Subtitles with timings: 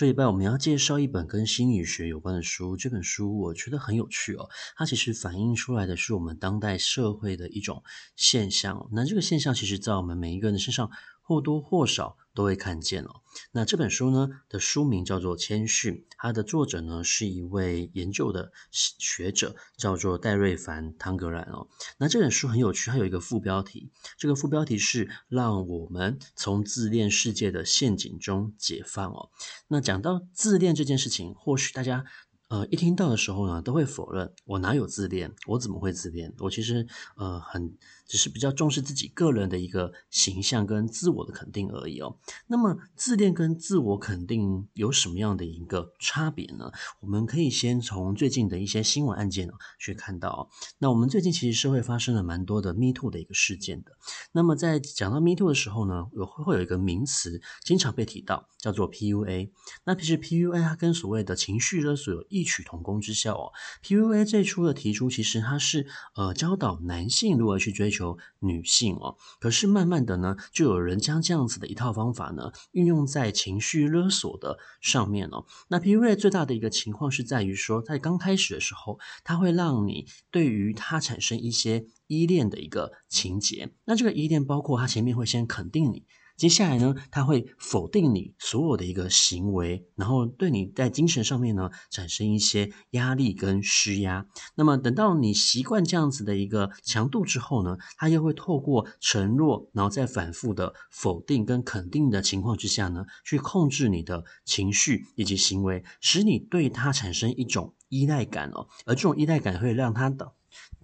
[0.00, 2.74] 这一拜我们要介绍一本跟心理学有关的书。
[2.74, 7.82] 这本书我觉得很有趣哦，它其实反映出来的是我们当代社会的一种
[8.16, 8.88] 现象。
[8.92, 10.90] 那这个现象其实在我们每一个人的身上，
[11.30, 13.20] 或多或少都会看见哦。
[13.52, 21.68] 那这本书呢的书名叫做《谦逊》，它的作者呢是一位研究的学者，叫做戴瑞凡·汤格兰哦。
[21.98, 29.30] 那这本书很有趣，它有一个副标题，这个副标题是“让我们从自恋世界的陷阱中解放”哦。
[29.68, 32.04] 那讲到自恋这件事情，或许大家。
[32.48, 36.34] 呃，一听到的时候呢，都会否认我哪有自恋，我怎么会自恋？
[36.40, 37.76] 我其实呃很
[38.10, 42.18] 只是比较重视自己个人的一个形象跟自我的肯定而已哦。
[42.48, 46.72] 那么自恋跟自我肯定有什么样的一个差别呢？
[46.98, 50.40] 我们可以先从最近的一些新闻案件去看到哦。
[50.78, 53.92] 那我们最近其实社会发生了蛮多的 Me Too 的一个事件的。
[54.32, 59.52] 那么在讲到 Me Too 的时候呢，有会有一个名词经常被提到，叫做 PUA。
[59.84, 63.52] 那其实 PUA 它跟所谓的情绪勒索有异曲同工之效哦。
[63.84, 65.86] PUA 最初的提出，其实它是
[66.16, 67.99] 呃教导男性如何去追求
[68.40, 69.16] 女性哦。
[69.40, 75.44] 可是慢慢的呢，就有人将这样子的一套方法呢，运用在情绪勒索的上面哦。
[75.68, 83.70] 那 PUA 最大的一个情况是在于说，在刚开始的时候，它会让你对于他产生一些依恋的一个情节。
[83.84, 86.06] 那这个依恋包括他前面会先肯定你。
[86.40, 94.24] 接下来呢，他会否定你所有的一个行为，然后对你在精神上面呢产生一些压力跟施压。
[94.54, 108.66] 那么等到你习惯这样子的一个强度之后呢，他又会透过承诺，然后再反复的否定跟肯定的情况之下呢，去控制你的情绪以及行为，使你对他产生一种依赖感哦。
[108.86, 110.32] 而这种依赖感会让他的。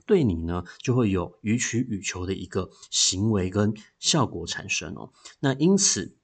[0.06, 5.10] 对你呢，就会有予取予求的一个行为跟效果产生哦。
[5.40, 6.16] 那因此，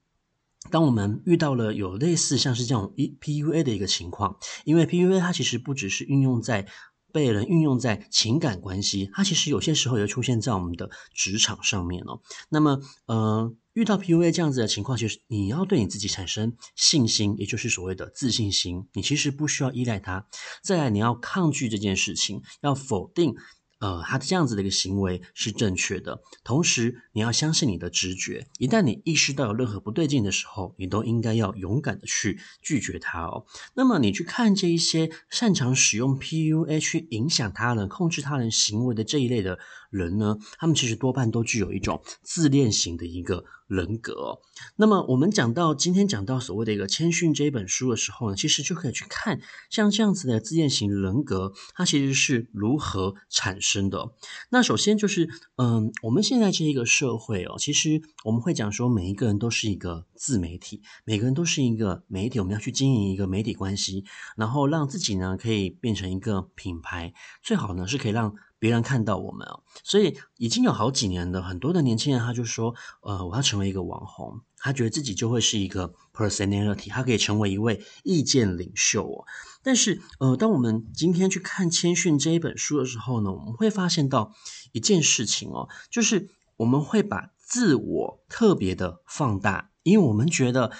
[0.71, 6.65] 当我们遇到了有类似像是这种 PUA 的一个情况，因为 PUA 它其实不只是运用在
[7.11, 12.21] 被人运用在情感关系，它其实有些时候也出现在我们的职场上面哦。
[12.49, 18.87] 那么，呃，遇到 PUA 这样子的情况，就是你要对你自己产生信心，也就是所谓的自信心。
[18.93, 20.25] 你其实不需要依赖它。
[20.63, 23.35] 再来，你要抗拒这件事情，要否定。
[23.83, 26.21] 呃，他这样子的一个行为是正确的。
[26.41, 28.47] 同时，你要相信你的直觉。
[28.57, 33.45] 一旦你意识到有任何不对劲的时候，你都应该要勇敢的去拒绝他哦。
[33.73, 39.59] 那么，你去看这一些擅长使用 PUA 去影响他人、控制他人行为的这一类的
[39.93, 44.39] 人呢，他们其实多半都具有一种自恋型的一个人格。
[44.75, 49.39] 那么，我们讲到今天讲到所谓的一个谦逊这一本书的时候呢，其实就可以去看
[49.69, 54.11] 像这样子的自恋型人格，它其实是如何产生的。
[54.49, 64.03] 那首先就是，嗯，我们现在这一个社会哦，其实我们会讲说，每一个人都是一个自媒体，每个人都是一个媒体，我们要去经营一个媒体关系，
[64.35, 68.33] 然后让自己呢可以变成一个品牌，最好呢是可以让。
[68.63, 79.25] 别人看到我们啊，所以已经有好几年了，很多的年轻人他就说，呃，我要成为一个网红，他觉得自己就会是一个 personality，他可以成为一位意见领袖哦。
[79.63, 84.33] 但是，呃，当我们今天去看《谦逊》这一本书的时候呢，我们会发现到
[84.71, 90.71] 一件事情哦，就是我们会把自我特别的放大，因为我们觉得。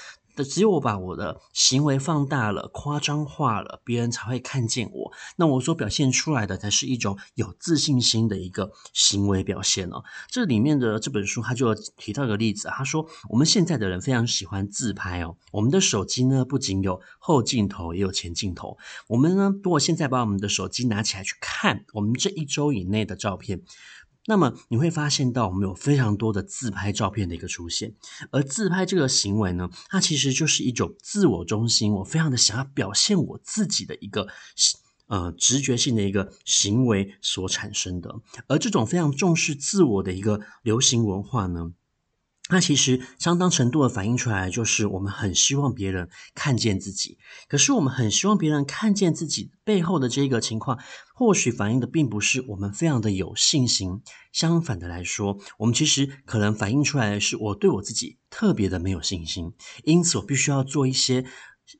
[0.41, 5.11] 只有我把我的行为放大了、夸张化了，别人才会看见我。
[5.35, 10.05] 那我所表现出来的才是一种有自信心的一个行为表现哦。
[10.29, 15.35] 这里面的这本书他就提到一个例子，他说我们现在的人非常喜欢自拍哦。
[15.51, 18.77] 我们的手机呢，不仅有后镜头，也有前镜头。
[19.07, 23.61] 我们呢，如果现在把我们的手机拿起来去看我们这一周以内的照片。
[24.25, 27.93] 那么你会发现到我们有非常多的自拍照片的一个出现，
[28.31, 34.27] 而自拍这个行为呢，它其实就是一种自我中心，我非常的想要表现我自己的一个
[35.07, 41.73] 呃直觉性的一个行为所产生的，而这种非常重视自我的一个流行文化呢。
[42.53, 47.17] 那其实相当程度的反映出来，就是我们很希望别人看见自己。
[47.49, 50.77] 可是我们很希望别人看见自己背后的这个情况，
[51.15, 54.03] 或许反映的并不是我们非常的有信心。
[54.31, 59.53] 相反的来说，我们其实可能反映出来的是我对我自己特别的没有信心。
[59.83, 61.25] 因此，我必须要做一些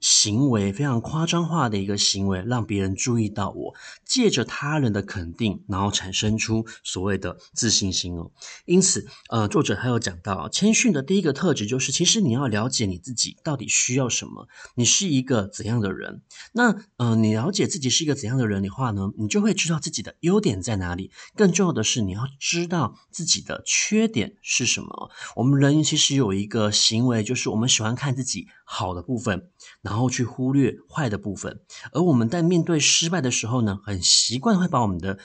[0.02, 3.74] 行为非常夸张化的一个行为，让别人注意到我，
[4.06, 8.32] 借着他人的肯定，然后产生出所谓的自信心哦。
[8.66, 16.22] 因此，呃，作者还有讲到，谦逊的第一个特质就是，其实你要了解你自己到底需要什么，你是一个怎样的人。
[16.54, 21.12] 那，呃，你了解自己是一个怎样的人的话呢，你就会知道自己的优点在哪里。
[21.36, 25.12] 更重要的是，你要知道自己的缺点是什么。
[25.36, 29.50] 我们人其实有一个行为，就是我们喜欢看自己好的部分。
[29.84, 31.60] 然后去忽略坏的部分，
[31.92, 35.20] 而我们在面对失败的时候呢，很习惯会把我们的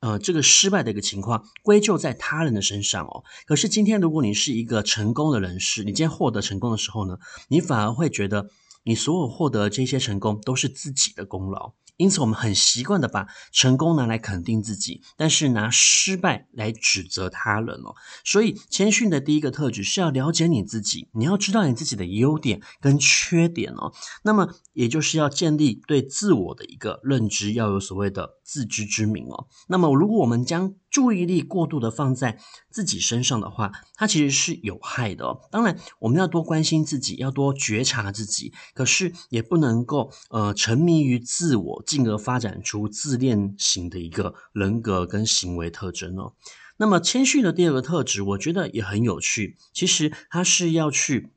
[0.00, 3.24] 呃这个失败的一个情况归咎在他人的身上哦。
[3.44, 7.18] 可是今天如果你是一个成功的人士，你今天获得成功的时候呢，
[7.48, 8.48] 你反而会觉得
[8.84, 11.72] 你所有获得这些成功都是自己的功劳。
[11.98, 17.94] 因此，我们很习惯的把成功拿来肯定自己，但是拿失败来指责他人哦。
[18.24, 23.92] 所以，谦逊的第一个特质是要了解你自己，你要知道你自己的优点跟缺点哦。
[24.22, 29.48] 那么，也就是要建立对自我的一个认知，要有所谓的自知之明哦。
[29.66, 32.38] 那么，如果我们将注意力过度的放在
[32.70, 35.40] 自己身上的话，它其实是有害的哦。
[35.50, 41.82] 当然，我们要多关心自己，要多觉察自己，可是也不能够呃沉迷于自我。
[41.88, 46.34] 进而发展出自恋型的一个人格跟行为特征哦。
[46.76, 49.56] 那么谦逊的第二个特质，我觉得也很有趣。
[49.72, 51.30] 其实它是要去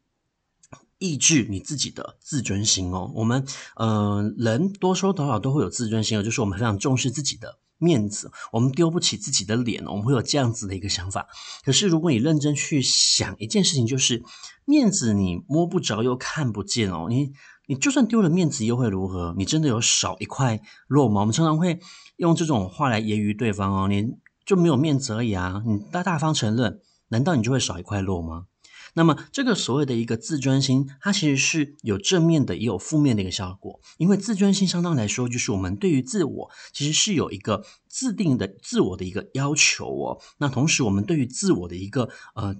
[0.97, 3.09] 抑制你自己的自尊心哦。
[3.15, 3.45] 我们
[3.77, 11.27] 呃人多多少少都会有自尊心哦，就是我们非常重视自己的面子，我们丢不起自己的脸，我们会有这样子的一个想法。
[11.63, 14.21] 可是如果你认真去想一件事情，就是
[14.65, 17.31] 面子你摸不着又看不见哦，你。
[17.71, 19.33] 你就算丢了面子又会如何？
[19.37, 21.21] 你真的有少一块肉吗？
[21.21, 21.79] 我们常常会
[22.17, 25.63] 用这种话来揶揄对方哦，你就没有面子而已啊！
[25.65, 28.47] 你大大方承认，难道你就会少一块肉吗？
[28.93, 33.79] 那么这个所谓的一个自尊心，它其实是有正面的，也有负面的一个效果。
[33.97, 40.19] 因为自尊心相当来说，就是我们对于自我其实是有一个自定的自我的一个要求哦。
[40.39, 42.57] 那同时，我们对于自我的一个呃。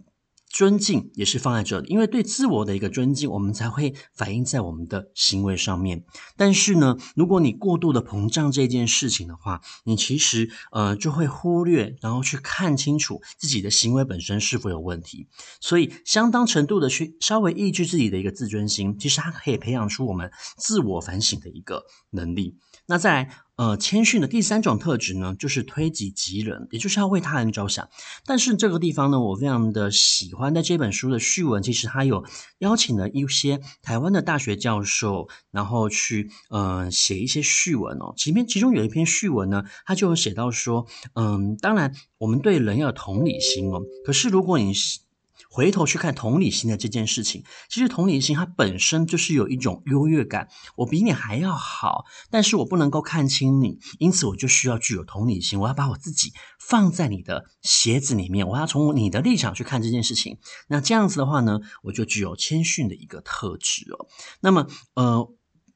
[0.51, 6.03] 尊敬也是放在这里，因为对自我的一个尊敬，我们才会反映在我们的行为上面。
[6.35, 15.29] 但是呢，如果你过度的膨胀这件事情的话，你其实呃就会忽略，然后去看清楚自己的行为本身是否有问题。
[15.61, 22.57] 所以，相当程度的去稍微抑制自己的一个自尊心，其实它可以培养出我们自我反省的一个能力。
[22.87, 23.35] 那再来。
[23.61, 27.87] 呃，谦逊的第三种特质呢，就是推己及人，也就是要为他人着想。
[28.25, 32.25] 但是这个地方呢，我非常的喜欢，在这本书的序文，其实他有
[32.57, 38.15] 邀请了一些台湾的大学教授，然后去呃写一些序文哦。
[38.17, 45.01] 前面其中有一篇序文呢，他就有写到说，嗯，当然我们对人要有同理心哦，可是如果你是
[45.49, 60.37] 回头去看同理心的这件事情，其实同理心它本身就是有一种优越感，我比你还要好，但是我不能够看清你，因此我就需要具有同理心，我要把我自己放在你的鞋子里面，我要从你的立场去看这件事情。
[60.67, 64.07] 那这样子的话呢，我就具有谦逊的一个特质哦。
[64.39, 65.33] 那么，呃，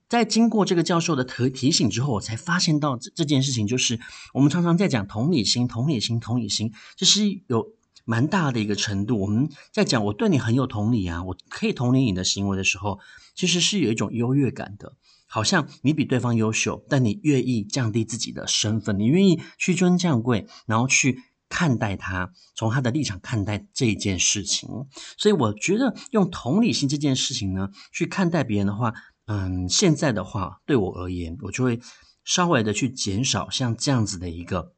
[0.08, 4.00] 在经过这个教授的提提醒之后，我才发现到这这件事情，就是
[4.34, 7.75] 我们常常在讲同理心，同理心，同理心，这是有。
[8.06, 13.00] 蛮大的一个程度，我们在讲我对你很有同理啊，我可以同理你的行为的时候，
[13.36, 14.95] 其实是有一种优越感的，
[15.28, 21.19] 好像你比对方优秀，但你愿意降低自己的身份，你愿意屈尊降贵，然后去
[21.50, 24.69] 看待他，从他的立场看待这件事情。
[25.18, 28.94] 所以我觉得用同理心这件事情呢，去看待别人的话，
[29.26, 31.80] 嗯，现在的话对我而言，我就会
[32.24, 34.74] 稍微的去减少像这样子的一个。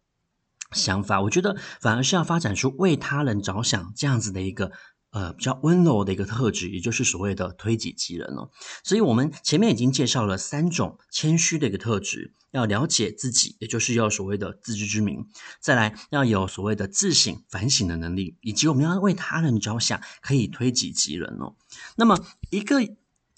[0.72, 4.72] 想法，我觉得反而是要发展出为他人着想这样子的一个
[5.12, 8.50] 呃比较温柔的一个特质，也就是所谓的推己及人哦。
[8.84, 15.24] 所以，我们前面已经介绍了三种谦虚的一个特质：要了解自己，也就是要所谓的自知之明；
[15.62, 21.56] 再来要有所谓的自省反省的能力，以及我们要为他人着想，可以推己及人哦。
[21.96, 22.20] 那么
[22.50, 22.82] 一个。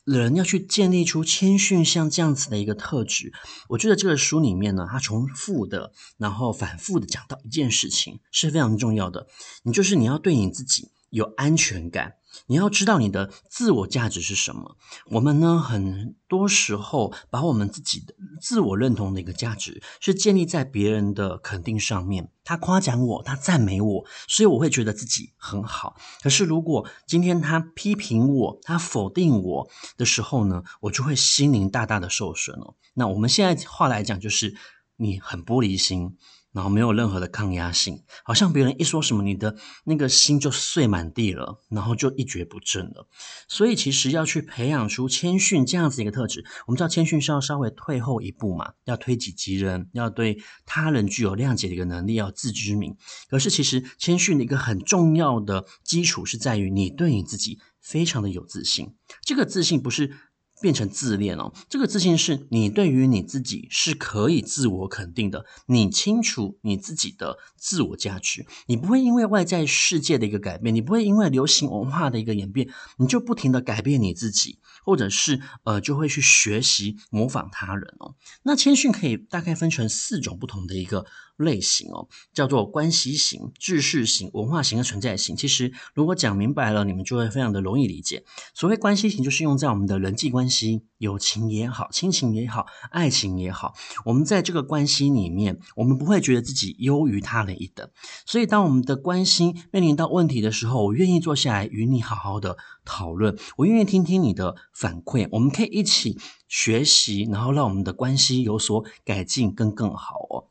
[0.05, 3.31] 人要去建立出谦逊像这样子的一个特质，
[3.67, 9.27] 我觉得这个书里面呢，它重复的，然后反复的讲到一件事情是非常重要的，
[9.63, 12.15] 你就是你要对你自己有安全感。
[12.47, 14.77] 你要知道你的自我价值是什么。
[15.11, 22.31] 我们呢，很多时候把我们自己的自我认同的一个价值是建立在别人的肯定上面。
[22.43, 25.95] 他夸奖我，他赞美我，所以我会觉得自己很好。
[26.21, 32.73] 可是如果今天他批评我，他否定我的时候呢，我就会心灵大大的受损哦。
[32.95, 34.55] 那我们现在话来讲，就是
[34.99, 36.17] 你很玻璃心。
[36.51, 43.07] 然后没有任何的抗压性，好像别人一说什么，你的那个心就碎满地了，然后就一蹶不振了。
[43.47, 52.97] 所以其实要去培养出谦逊这样子一个特质，我们知道谦逊是要稍微退后一步嘛，要推己及人，要对他人具有谅解的一个能力，要自知明。
[53.29, 60.17] 可是其实谦逊的一个很重要的基础是在于你对你自己非常的有自信，这个自信不是。
[60.61, 78.15] 变成自恋哦，这个自信是你对于你自己是可以自我肯定的，你清楚你自己的自我价值，你不会因为外在世界的一个改变，你不会因为流行文化的一个演变，你就不停地改变你自己，或者是呃就会去学习模仿他人哦。
[78.43, 81.05] 那谦逊可以大概分成四种不同的一个
[81.39, 85.35] 类型哦，叫做关系型、知识型、文化型和存在型。
[85.35, 88.23] 其实如果讲明白了，你们就会非常的容易理解。
[88.53, 93.73] 所谓关系型，就是用在我们的人际关系，友情也好，亲情也好，爱情也好，
[94.05, 97.89] 我们在这个关系里面，我们不会觉得自己优于他人一等。
[98.25, 106.17] 所以，当我们的关系面临到问题的时候，我愿意坐下来与你好好的讨论，我愿意听听你的反馈，我们可以一起
[106.47, 110.47] 学习，然后让我们的关系有所改进，更更好哦。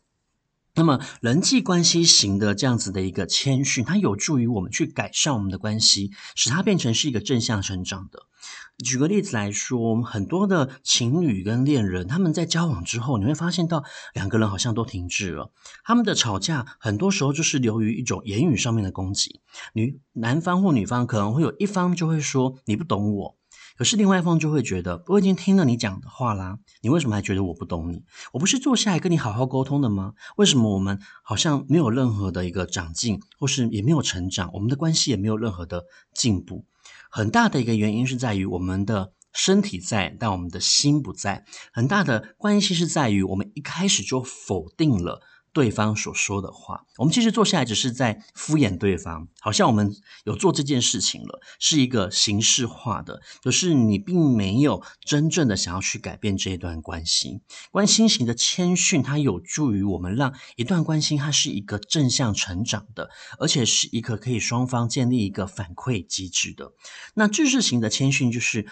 [0.78, 8.26] 那么，人际关系型的这样子的一个谦逊，它有助于我们去改善我们的关系，使它变成是一个正向成长的。
[8.84, 13.82] 举个例子来说，我们很多的情侣跟恋人，他们在交往之后，你会发现到
[14.14, 15.50] 两个人好像都停滞了。
[15.82, 19.40] 他们的吵架，很多时候就是流于一种言语上面的攻击。
[19.72, 23.37] 女男方或女方可能会有一方就会说：“你不懂我。”
[23.78, 28.02] 可是另外一方就会觉得，我已经听了你讲的话啦，你为什么还觉得我不懂你？
[28.32, 30.14] 我不是坐下来跟你好好沟通的吗？
[30.36, 36.64] 为什么我们好像没有任何的一个长进，或是也没有成长，我们的关系也没有任何的进步？
[37.08, 41.44] 很大的一个原因是在于我们的身体在，但我们的心不在。
[41.72, 45.20] 很大的关系是在于我们一开始就否定了。
[45.52, 57.40] 对方所说的话，我们其实坐下来只是在敷衍对方，好像我们有做这件事情了，是一个形式化的，可是你并没有真正的想要去改变这一段关系。
[57.70, 66.72] 关心型的谦逊，它有助于我们让一段关系它是一个正向成长的，而且是一个可以双方建立一个反馈机制的。
[67.14, 68.66] 那知识型的谦逊就是。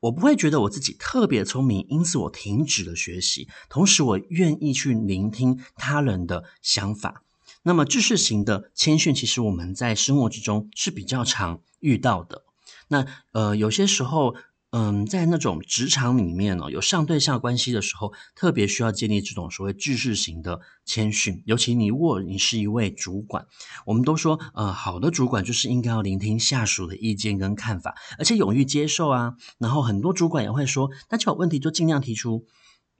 [0.00, 3.48] 我不会觉得我自己特别聪明，因此我停止了学习。
[3.68, 7.22] 同时，我愿意去聆听他人的想法。
[7.62, 12.42] 那么，知识型的谦逊，其实我们在生活之中是比较常遇到的。
[12.88, 14.34] 那呃，有些时候。
[14.70, 21.42] 嗯，在那种职场里面呢，有上对下关系的时候，特别需要建立这种所谓句式型的谦逊。
[21.46, 23.46] 尤其你如果你是一位主管，
[23.86, 29.36] 我们都说，呃，好的主管就是应该要聆听下属的意见跟看法，而且勇于接受啊。
[29.56, 32.46] 然后很多主管也会说，那就有问题就尽量提出。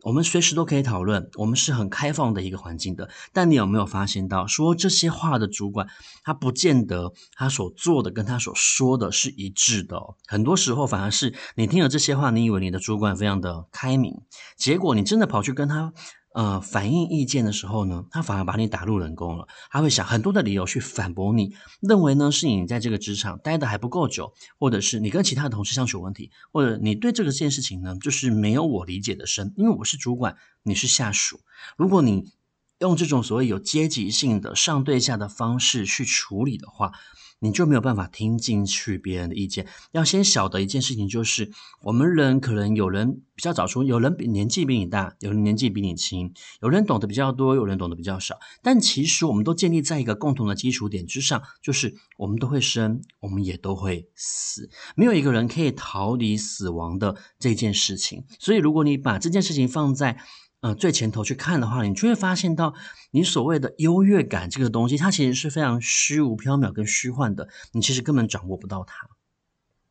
[0.08, 3.10] 我们随时都可以讨论，我们是很开放的一个环境的。
[3.34, 5.86] 但你有没有发现到，说这些话的主管，
[6.24, 10.00] 他不见得他所做的跟他所说的是一致的。
[10.26, 14.22] 很多时候反而是你听了这些话，你以为你的主管非常的开明，
[14.56, 15.92] 结果你真的跑去跟他。
[16.34, 19.48] 呃，反映意见的时候呢，他反而把你打入冷宫了。
[19.70, 29.52] 他会想很多的理由去反驳你，认为呢是你在这个职场待得还不够久，或者是你跟其他的同事相处问题，或者你对这个件事情呢就是没有我理解的深。
[29.56, 31.40] 因为我是主管，你是下属。
[31.76, 32.30] 如果你
[32.78, 36.92] 用这种所谓有阶级性的上对下的方式去处理的话，
[37.40, 39.66] 你就没有办法听进去别人的意见。
[39.92, 41.50] 要先晓得一件事情，就是
[41.82, 48.38] 我们人可能有人比较早出，有人比年纪比你大，有人年纪比你轻，有人懂得比较多，有人懂得比较少。
[48.62, 58.24] 但其实我们都建立在一个共同的基础点之上，就是我们都会生，我们也都会死，没有一个人可以逃离死亡的这件事情。
[58.38, 60.18] 所以，如果你把这件事情放在
[60.60, 62.74] 呃，最前头去看的话，你就会发现到，
[63.12, 69.08] 你所谓的优越感这个东西，它其实是非常虚无缥缈跟虚幻的，你其实根本掌握不到它。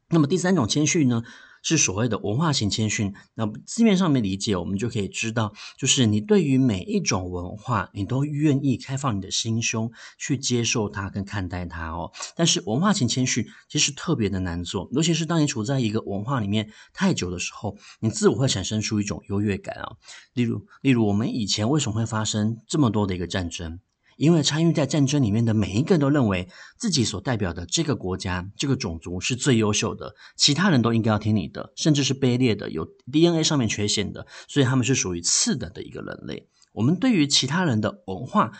[0.09, 1.23] 那么第三种谦逊呢？
[1.63, 12.11] 是所谓的文化型谦逊，那字面上面理解，我们就可以知道，就是你对于每一种文化，你都愿意开放你的心胸去接受它跟看待它哦。
[12.35, 19.97] 但是文化型谦逊其实特别的难做，尤其是当你处在一个文化里面太久的时候，你自我会产生出一种优越感啊。
[20.33, 23.79] 例如，例如我们以前为什么会发生这么多的一个战争？
[24.17, 36.49] 因为参与在战争里面的每一个都认为自己所代表的这个国家、这个种族是最优秀的，其他人都应该要听你的，甚至是卑劣的、有 DNA 上面缺陷的，所以他们是属于次等的一个人类。
[36.73, 38.51] 我们对于其他人的文化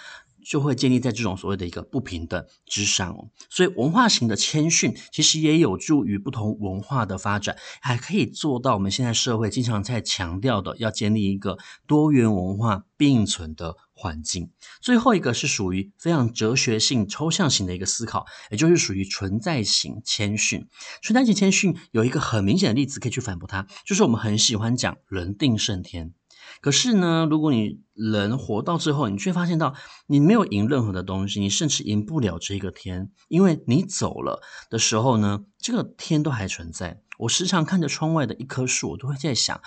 [0.48, 3.30] 就会建立在这种所谓的一个不平等之上哦。
[3.50, 14.52] 所以文化型的谦逊其实也有助于不同文化的发展，还可以做到我们现在社会经常在强调的，要建立一个多元文化并存的环境。
[14.80, 20.68] 最后一个是属于非常哲学性、抽象型的一个思考，也就是属于存在型谦逊。
[21.02, 26.14] 存在型谦逊有一个很明显的例子可以去反驳它，就是我们很喜欢讲“人定胜天”。
[26.62, 29.76] 可是呢，如果你人活到最后，你却发现到
[30.08, 37.02] 你没有赢任何的东西，你甚至赢不了这个天，因为你走了的时候呢，这个天都还存在。
[37.20, 39.60] 我时常看着窗外的一棵树，我都会在想，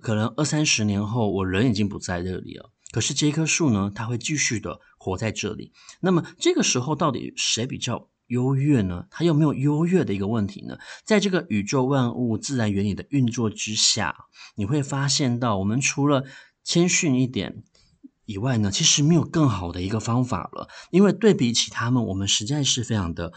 [0.00, 5.72] 可能二三十年后，我人已经不在这里了，可是这棵树呢，它会继续的活在这里。
[6.00, 9.06] 那么这个时候，到底谁比较优越呢？
[9.10, 10.78] 它有没有优越的一个问题呢？
[11.04, 14.14] 在这个宇宙万物自然原理的运作之下，
[14.54, 16.24] 你会发现到，我们除了
[16.62, 17.62] 谦逊一点
[18.26, 20.68] 以外呢，其实没有更好的一个方法了。
[20.90, 23.32] 因为对比起他们，我们实在是非常的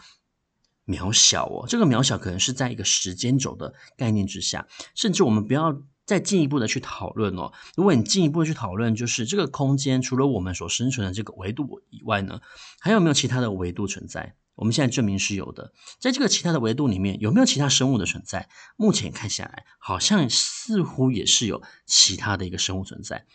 [0.86, 1.65] 渺小哦。
[1.67, 7.53] 这个渺小可能是在一个时间轴的概念之下，甚至我们不要再进一步的去讨论哦。
[7.77, 12.41] 如果你进一步的去讨论，就是这个空间除了我们所生存的这个维度以外呢，
[12.81, 14.36] 还有没有其他的维度存在？
[14.55, 18.50] 我们现在证明是有的，在这个其他的维度里面，有没有其他生物的存在？
[18.75, 23.25] 目前看下来，好像似乎也是有其他的一个生物存在。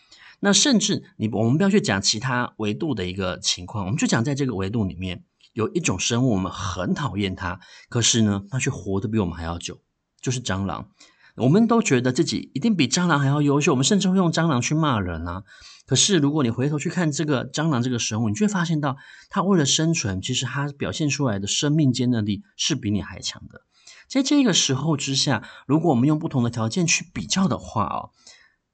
[0.40, 7.58] 那甚至你我们不要去讲其他维度的一个情况，我们就讲在这个维度里面有一种生物，我们很讨厌它，
[7.88, 9.80] 可是呢，它却活得比我们还要久，
[10.20, 10.90] 就是蟑螂。
[11.36, 15.42] 我们都觉得自己一定比蟑螂还要优秀，我们甚至会用蟑螂去骂人啊。
[15.86, 18.96] 可是如果你回头去看这个蟑螂这个生物，你就会发现到，
[19.28, 23.62] 它为了生存，其实它表现出来的生命坚韧力是比你还强的。
[24.08, 28.10] 在这个时候之下，如果我们用不同的条件去比较的话哦，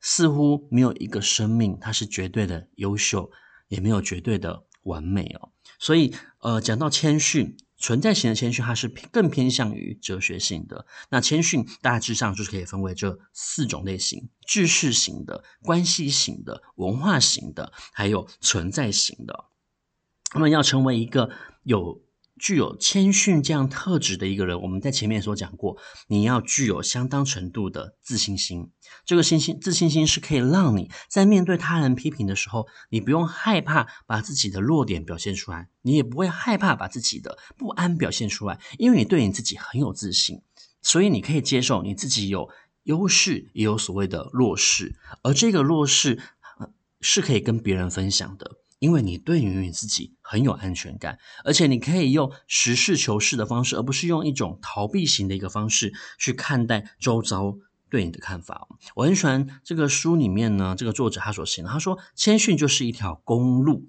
[0.00, 3.30] 似乎没有一个生命它是绝对的优秀，
[3.68, 5.50] 也没有绝对的完美哦。
[5.78, 7.56] 所以，呃，讲到谦逊。
[7.82, 10.86] 存在型的谦逊，它是更偏向于哲学性的。
[11.10, 19.46] 那谦逊大致上就是可以分为这四种类型：知识型的、关系型的、文化型的，还有存在型的。
[20.32, 21.28] 那么要成为一个
[21.64, 22.00] 有
[22.42, 28.72] 具有谦逊这样特质的一个人，我们在前面所讲过，你要具有相当程度的自信心。
[29.04, 40.42] 这个信心、自信心是可以让你在面对他人批评的时候，你不用害怕把自己的弱点表现出来，你也不会害怕把自己的不安表现出来，因为你对你自己很有自信，
[40.82, 42.48] 所以你可以接受你自己有
[42.82, 46.18] 优势，也有所谓的弱势，而这个弱势，
[46.58, 46.68] 呃，
[47.00, 48.56] 是可以跟别人分享的。
[48.82, 57.54] 因为你对于你自己很有安全感，而且你可以用实事求是的方式，而不是用一种逃避型的一个方式去看待周遭
[57.88, 58.66] 对你的看法。
[58.96, 63.84] 我很喜欢这个书里面呢，这个作者他所写的，他说谦逊就是一条公路，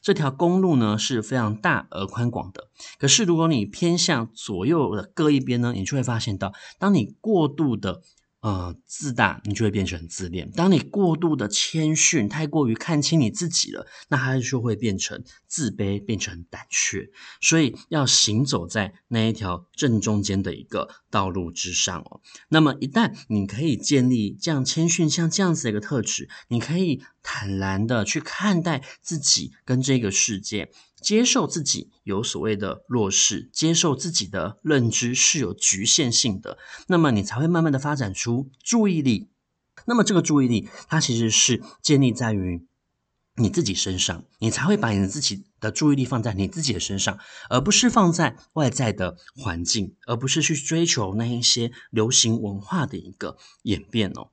[0.00, 2.68] 这条公路呢是非常大而宽广的。
[3.00, 8.02] 可是如果你偏向左右的各一边呢，你就会发现到，当你过度的。
[8.40, 10.48] 呃，自大，你就会变成自恋。
[10.52, 17.08] 当你过度的谦逊，太过于看清你自己了，那它就会变成自卑，变成胆怯。
[17.40, 22.20] 所以要行走在那一条正中间的一个道路之上哦。
[22.48, 30.70] 那么一旦你可以建立这样谦逊，像这样子的一个特质，你可以坦然的去看待自己跟这个世界。
[31.00, 39.28] 接受自己有所谓的弱势，接受自己的认知是有局限性的，那么你才会慢慢的发展出注意力。
[39.84, 42.66] 那么这个注意力，它其实是建立在于
[43.36, 47.18] 你自己身上，你才会把你自己的注意力放在你自己的身上，
[47.50, 54.30] 而不是放在外在的环境，而不是去追求那一些流行文化的一个演变哦。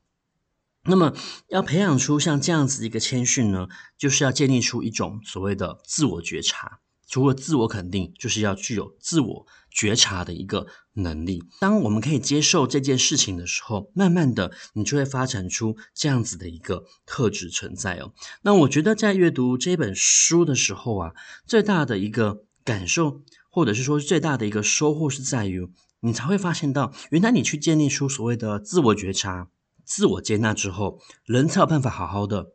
[0.85, 1.13] 那么，
[1.47, 3.67] 要培养出像这样子一个谦逊呢，
[3.97, 6.79] 就是要建立出一种所谓的自我觉察。
[7.07, 11.43] 除了自我肯定，就是要具有自我觉察的一个能力。
[11.59, 18.13] 当我们可以接受这件事情的时候，慢慢的，你就会发展出这样子的一个特质存在哦。
[18.41, 21.11] 那我觉得在阅读这本书的时候啊，
[21.45, 25.69] 最大的一个感受，或者是说最大的一个收获，是在于
[25.99, 29.49] 你才会发现到，原来你去建立出所谓的自我觉察。
[29.85, 32.53] 自我接纳之后，人才有办法好好的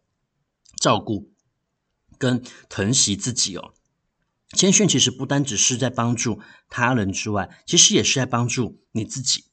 [0.77, 1.33] 照顾
[2.19, 3.75] 跟疼惜自己哦。
[4.57, 9.45] 谦逊其实不单只是在帮助他人之外，其实也是在帮助你自己。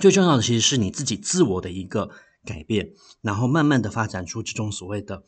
[0.00, 2.10] 最重要的其实是你自己自我的一个
[2.44, 5.24] 改变，然后慢慢的发展出这种所谓的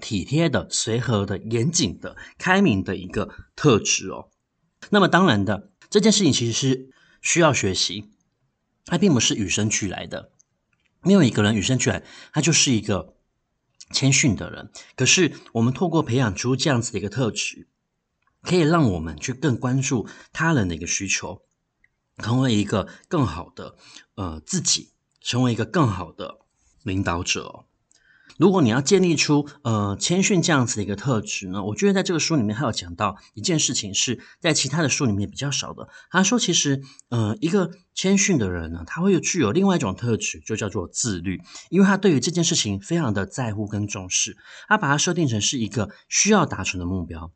[0.00, 4.30] 体贴的、随和的、严谨的、开明的一个特质哦。
[4.90, 8.10] 那么当然的，这件事情其实是需要学习，
[8.84, 10.30] 它并不是与生俱来的。
[11.06, 13.14] 没有一个人与生俱来，他就是一个
[13.92, 14.70] 谦逊的人。
[14.96, 17.68] 可是我们透过培养出这样子的一个特质，
[18.42, 21.42] 可以让我们去更关注他人的一个需求，
[22.18, 23.76] 成为一个更好的
[24.16, 24.90] 呃自己，
[25.20, 26.40] 成为一个更好的
[26.82, 27.66] 领导者。
[28.38, 35.88] 如果你要建立出呃谦逊这样子的一个特质呢，我觉得在这个书里面还有讲到一件事情，是在其他的书里面比较少的。
[36.10, 44.36] 他说，其实呃一个谦逊的人呢，他会具有另外一种特质，就叫做自律，因为他对于这件事情非常的在乎跟重视，
[44.68, 47.32] 他把它设定成是一个需要达成的目标。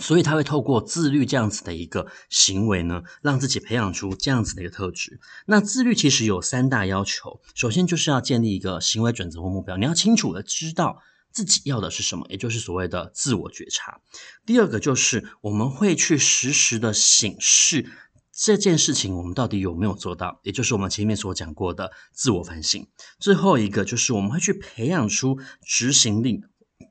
[0.00, 5.20] 所以他会透过自律这样子的一个行为呢，让自己培养出这样子的一个特质。
[5.46, 14.00] 那自律其实有三大要求，首先就是要建立一个行为准则或目标，你要清楚的知道自己要的是什么，也就是所谓的自我觉察。
[14.44, 17.88] 第二个就是我们会去实时的醒视
[18.32, 22.86] 这件事情我们到底有没有做到，也就是我们前面所讲过的自我反省。
[23.18, 26.40] 最后一个就是我们会去培养出执行力，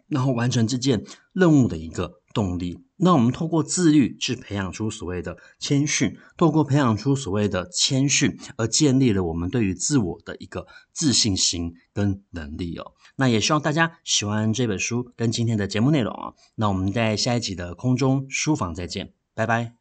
[0.08, 2.80] 然后完成这件任务的一个动力。
[2.98, 12.94] 那我们透过自律去培养出所谓的谦逊，透过培养出所谓的谦逊，而建立了我们对于自我的一个自信心跟能力哦。
[13.16, 16.34] 那也希望大家喜欢这本书跟今天的节目内容啊。
[16.56, 19.79] 那我们在下一集的空中书房再见，拜拜。